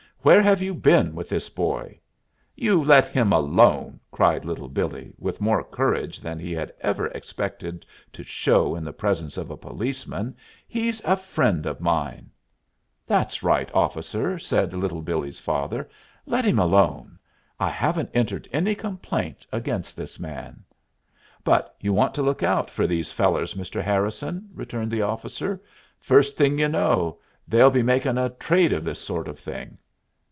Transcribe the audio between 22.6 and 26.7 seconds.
for these fellers, Mr. Harrison," returned the officer. "First thing you